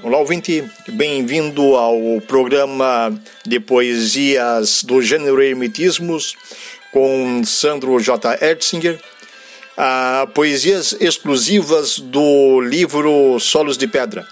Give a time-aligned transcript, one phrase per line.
[0.00, 3.12] Olá, ouvinte, bem-vindo ao programa
[3.44, 6.34] de poesias do gênero Hermetismos
[6.90, 8.38] com Sandro J.
[8.42, 8.98] Ertzinger.
[9.76, 14.26] Ah, poesias exclusivas do livro Solos de Pedra,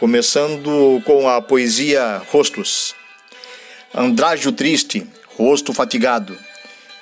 [0.00, 2.96] começando com a poesia Rostos.
[3.94, 5.06] Andrágio triste,
[5.36, 6.36] rosto fatigado,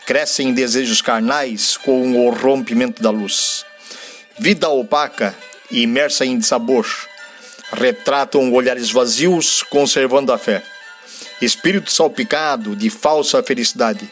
[0.07, 3.65] crescem desejos carnais com o rompimento da luz.
[4.39, 5.35] Vida opaca,
[5.71, 6.87] imersa em sabor
[7.73, 10.63] retratam olhares vazios, conservando a fé.
[11.41, 14.11] Espírito salpicado de falsa felicidade.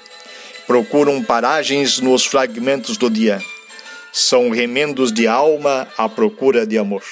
[0.66, 3.42] Procuram paragens nos fragmentos do dia.
[4.12, 7.04] São remendos de alma à procura de amor.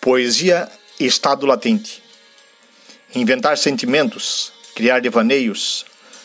[0.00, 0.68] Poesia
[1.00, 2.02] estado latente.
[3.14, 5.84] Inventar sentimentos, criar devaneios.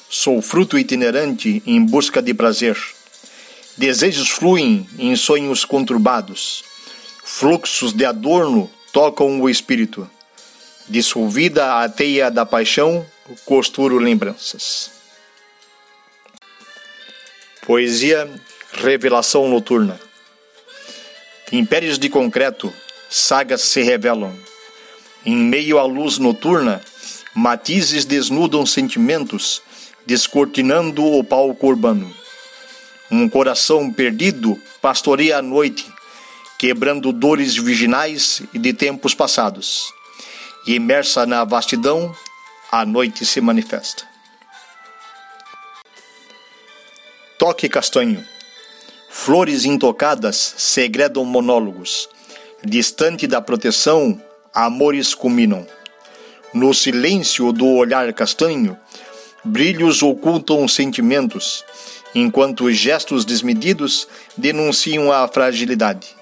[0.09, 2.77] Sou fruto itinerante em busca de prazer.
[3.77, 6.68] Desejos fluem em sonhos conturbados
[7.31, 10.09] Fluxos de adorno tocam o espírito.
[10.89, 13.05] Dissolvida a teia da paixão,
[13.45, 14.91] costuro lembranças.
[17.65, 18.29] Poesia
[18.73, 19.97] Revelação Noturna.
[21.51, 22.73] Impérios de concreto,
[23.09, 24.35] sagas se revelam.
[25.23, 26.81] Em meio à luz noturna,
[27.33, 29.61] matizes desnudam sentimentos,
[30.05, 32.11] descortinando o palco urbano.
[33.09, 35.85] Um coração perdido pastoreia a noite,
[36.59, 39.93] quebrando dores virginais e de tempos passados.
[40.67, 42.13] E imersa na vastidão,
[42.69, 44.03] a noite se manifesta.
[47.39, 48.21] Toque castanho.
[49.09, 52.09] Flores intocadas segredam monólogos.
[52.61, 54.21] Distante da proteção,
[54.53, 55.65] amores culminam.
[56.53, 58.77] No silêncio do olhar castanho,
[59.45, 61.63] brilhos ocultam sentimentos,
[62.13, 66.18] enquanto gestos desmedidos denunciam a fragilidade.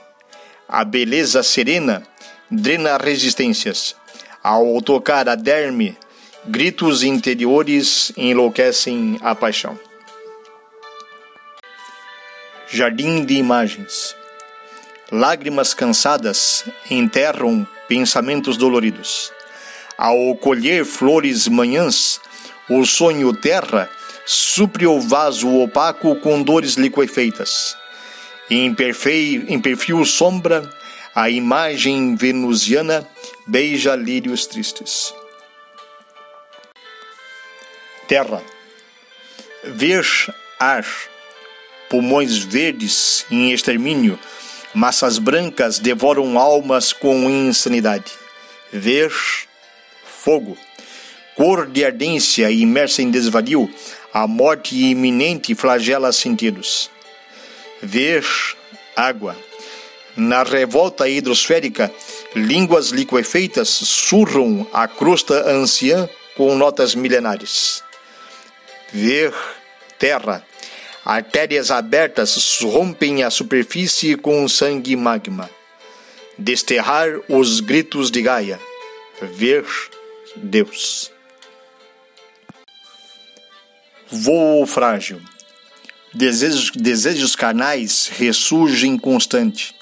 [0.70, 2.04] A beleza serena
[2.52, 3.96] drena resistências.
[4.44, 5.98] Ao tocar a derme,
[6.46, 9.80] gritos interiores enlouquecem a paixão.
[12.70, 14.14] Jardim de imagens.
[15.10, 19.32] Lágrimas cansadas enterram pensamentos doloridos.
[19.98, 22.20] Ao colher flores manhãs,
[22.70, 23.90] o sonho terra
[24.26, 27.78] supre o vaso opaco com dores liquefeitas
[28.50, 30.70] em, perfeio, em perfil sombra,
[31.14, 33.08] a imagem venusiana
[33.46, 35.14] beija lírios tristes.
[38.08, 38.42] Terra.
[39.64, 40.06] Ver
[40.60, 40.86] ar,
[41.90, 44.18] pulmões verdes em extermínio,
[44.74, 48.12] massas brancas devoram almas com insanidade.
[48.72, 49.12] Ver
[50.06, 50.58] fogo,
[51.36, 53.70] cor de ardência imersa em desvario,
[54.14, 56.90] a morte iminente flagela sentidos
[57.82, 58.26] ver
[58.96, 59.36] água.
[60.16, 61.92] Na revolta hidrosférica,
[62.36, 67.84] línguas liquefeitas surram a crosta anciã com notas milenares.
[68.92, 69.34] Ver
[70.00, 70.44] terra.
[71.06, 75.50] Artérias abertas rompem a superfície com sangue magma.
[76.38, 78.60] Desterrar os gritos de Gaia.
[79.22, 79.66] Ver
[80.36, 81.12] Deus.
[84.10, 85.22] Voo frágil.
[86.18, 89.76] Desejos, desejos carnais ressurgem constante.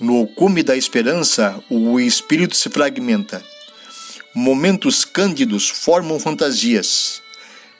[0.00, 3.44] No cume da esperança, o espírito se fragmenta.
[4.34, 7.20] Momentos cândidos formam fantasias.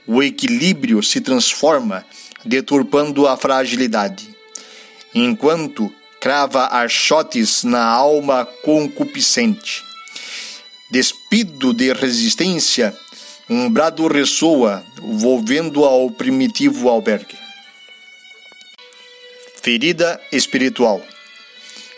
[0.06, 2.04] O equilíbrio se transforma,
[2.44, 4.37] deturpando a fragilidade.
[5.15, 5.91] Enquanto
[6.21, 9.82] crava archotes na alma concupiscente.
[10.91, 12.94] Despido de resistência,
[13.48, 17.47] um brado ressoa, volvendo ao primitivo albergue.
[19.60, 21.04] Ferida espiritual.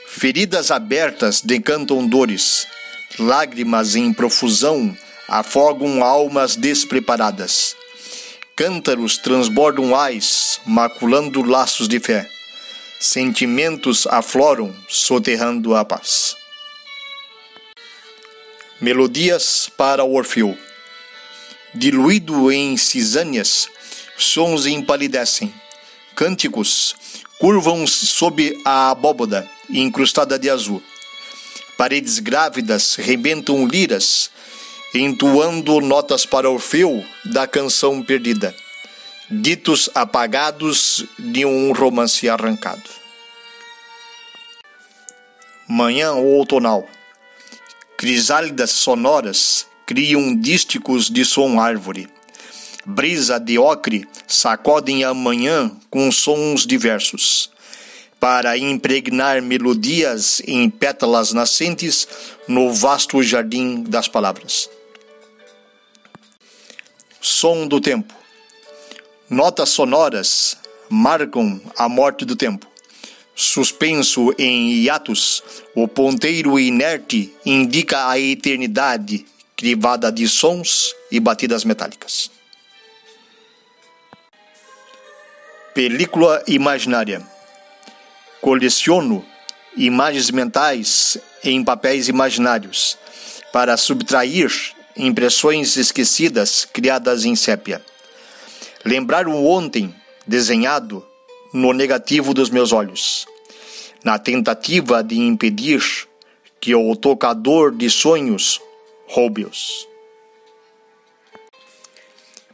[0.09, 2.67] Feridas abertas decantam dores,
[3.19, 4.97] lágrimas em profusão
[5.29, 7.77] afogam almas despreparadas.
[8.57, 12.29] Cântaros transbordam ais, maculando laços de fé.
[12.99, 16.35] Sentimentos afloram, soterrando a paz.
[18.81, 20.59] Melodias para o Orfeu.
[21.75, 23.69] Diluído em cisâneas,
[24.17, 25.55] sons empalidecem.
[26.17, 26.97] Cânticos
[27.41, 30.83] curvam-se sob a abóboda incrustada de azul.
[31.79, 34.31] Paredes grávidas rebentam liras,
[34.95, 38.55] entoando notas para Orfeu da canção perdida,
[39.31, 43.01] ditos apagados de um romance arrancado.
[45.67, 46.87] Manhã outonal.
[47.97, 52.09] Crisálidas sonoras criam dísticos de som árvore
[52.85, 57.51] brisa de ocre sacodem a manhã com sons diversos.
[58.21, 62.07] para impregnar melodias em pétalas nascentes
[62.47, 64.69] no vasto jardim das palavras.
[67.19, 68.15] Som do tempo.
[69.29, 70.59] Notas sonoras
[70.91, 72.67] marcam a morte do tempo.
[73.35, 75.43] Suspenso em hiatos,
[75.75, 79.25] o ponteiro inerte indica a eternidade
[79.57, 82.31] crivada de sons e batidas metálicas.
[85.75, 87.23] Película imaginária.
[88.41, 89.25] Coleciono
[89.77, 92.99] imagens mentais em papéis imaginários
[93.53, 94.51] para subtrair
[94.97, 97.81] impressões esquecidas criadas em sépia.
[98.85, 99.95] Lembrar o ontem
[100.27, 101.07] desenhado
[101.55, 103.25] no negativo dos meus olhos,
[104.03, 105.81] na tentativa de impedir
[106.61, 108.61] que o tocador de sonhos
[109.07, 109.87] roube-os.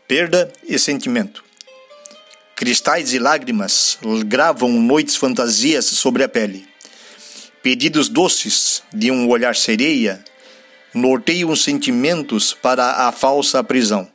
[0.07, 1.46] Perda e sentimento.
[2.57, 6.67] Cristais e lágrimas gravam noites fantasias sobre a pele.
[7.63, 10.25] Pedidos doces de um olhar sereia
[10.95, 14.11] norteiam sentimentos para a falsa prisão.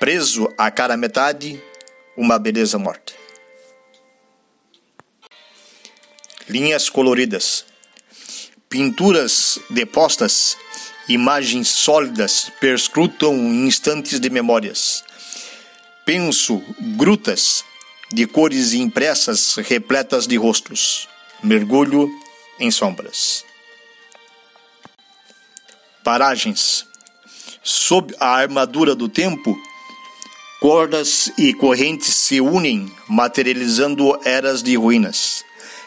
[0.00, 1.62] Preso a cara metade,
[2.16, 3.12] uma beleza morta.
[6.48, 7.66] Linhas coloridas.
[8.70, 10.56] Pinturas depostas,
[11.10, 15.04] imagens sólidas perscrutam instantes de memórias
[16.04, 16.62] Penso
[16.98, 17.64] grutas
[18.12, 21.08] de cores impressas repletas de rostos.
[21.42, 22.10] Mergulho
[22.60, 23.42] em sombras.
[26.04, 26.86] Paragens.
[27.62, 29.58] Sob a armadura do tempo,
[30.60, 35.42] cordas e correntes se unem, materializando eras de ruínas.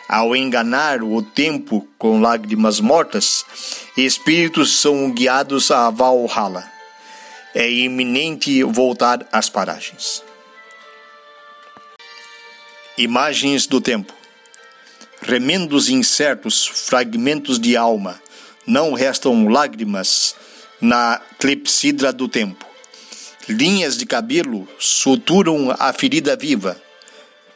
[0.09, 3.45] Ao enganar o tempo com lágrimas mortas,
[3.95, 6.76] espíritos são guiados a Valhalla
[7.57, 10.23] é iminente voltar às paragens.
[12.95, 14.13] Imagens do tempo.
[15.23, 18.21] Remendos incertos, fragmentos de alma,
[18.67, 20.35] não restam lágrimas
[20.79, 22.63] na clepsidra do tempo.
[23.49, 26.79] Linhas de cabelo suturam a ferida viva.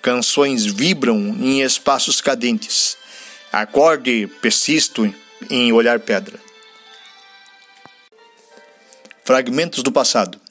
[0.01, 2.97] Canções vibram em espaços cadentes.
[3.53, 5.13] Acorde persisto
[5.47, 6.39] em olhar pedra.
[9.23, 10.41] Fragmentos do passado.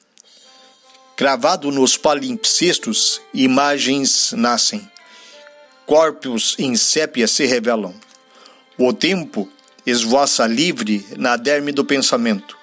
[1.17, 4.89] Cravado nos palimpsestos, imagens nascem.
[5.85, 7.93] Corpos em sépia se revelam.
[8.77, 9.49] O tempo
[9.85, 12.57] esvoaça livre na derme do pensamento.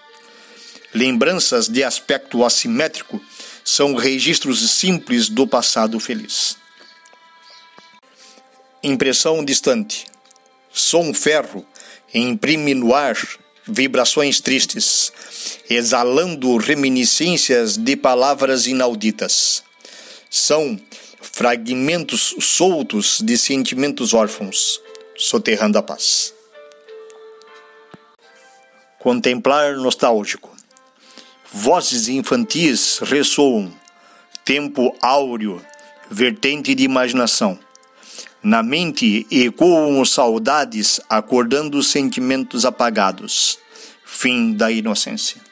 [0.95, 3.21] Lembranças de aspecto assimétrico
[3.63, 6.57] são registros simples do passado feliz.
[8.83, 10.07] Impressão distante.
[10.73, 11.67] Som ferro
[12.15, 13.15] imprime no ar
[13.69, 15.13] vibrações tristes,
[15.69, 19.63] exalando reminiscências de palavras inauditas.
[20.31, 20.79] São
[21.21, 24.81] fragmentos soltos de sentimentos órfãos,
[25.17, 26.33] soterrando a paz.
[28.99, 30.57] Contemplar nostálgico.
[31.53, 33.73] Vozes infantis ressoam,
[34.45, 35.63] tempo áureo,
[36.11, 37.59] vertente de imaginação.
[38.43, 43.59] Na mente ecoam saudades, acordando sentimentos apagados.
[44.05, 45.49] Fim da inocência.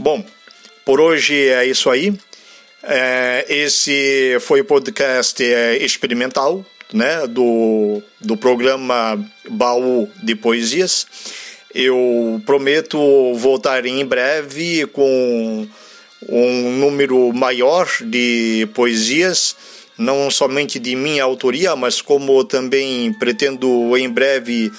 [0.00, 0.24] Bom,
[0.84, 2.16] por hoje é isso aí.
[2.84, 9.18] É, esse foi o podcast é, experimental né, do, do programa
[9.50, 11.04] Baú de Poesias.
[11.74, 15.66] Eu prometo voltar em breve com
[16.28, 19.56] um número maior de poesias
[19.98, 24.70] não somente de minha autoria, mas como também pretendo em breve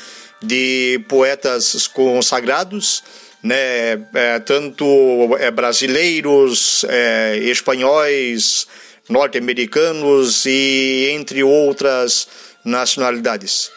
[0.41, 3.03] de poetas consagrados,
[3.43, 8.67] né, é, tanto é, brasileiros, é, espanhóis,
[9.08, 12.27] norte-americanos e entre outras
[12.63, 13.72] nacionalidades.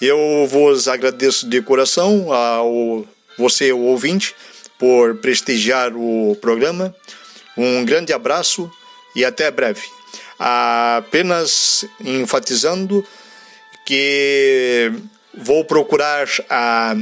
[0.00, 3.06] Eu vos agradeço de coração ao
[3.38, 4.34] você, o ouvinte,
[4.78, 6.94] por prestigiar o programa.
[7.56, 8.70] Um grande abraço
[9.16, 9.82] e até breve
[10.38, 13.04] apenas enfatizando
[13.86, 14.92] que
[15.34, 16.94] vou procurar a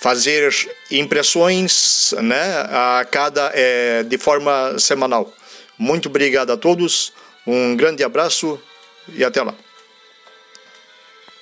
[0.00, 0.48] fazer
[0.90, 5.32] impressões né, a cada é, de forma semanal.
[5.76, 7.12] Muito obrigado a todos,
[7.46, 8.60] um grande abraço
[9.08, 9.54] e até lá.